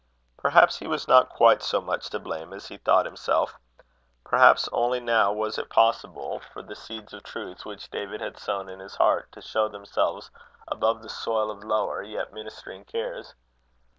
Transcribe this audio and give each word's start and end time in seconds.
Perhaps 0.35 0.79
he 0.79 0.87
was 0.87 1.07
not 1.07 1.29
quite 1.29 1.61
so 1.61 1.79
much 1.79 2.09
to 2.09 2.17
blame 2.17 2.53
as 2.53 2.69
he 2.69 2.77
thought 2.79 3.05
himself. 3.05 3.59
Perhaps 4.23 4.67
only 4.71 4.99
now 4.99 5.31
was 5.31 5.59
it 5.59 5.69
possible 5.69 6.39
for 6.51 6.63
the 6.63 6.73
seeds 6.75 7.13
of 7.13 7.21
truth, 7.21 7.67
which 7.67 7.91
David 7.91 8.19
had 8.19 8.39
sown 8.39 8.67
in 8.67 8.79
his 8.79 8.95
heart, 8.95 9.31
to 9.33 9.41
show 9.43 9.67
themselves 9.67 10.31
above 10.67 11.03
the 11.03 11.07
soil 11.09 11.51
of 11.51 11.63
lower, 11.63 12.01
yet 12.01 12.33
ministering 12.33 12.83
cares. 12.83 13.35